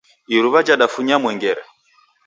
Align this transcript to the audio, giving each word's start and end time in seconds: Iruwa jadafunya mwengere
Iruwa 0.35 0.59
jadafunya 0.67 1.15
mwengere 1.21 1.61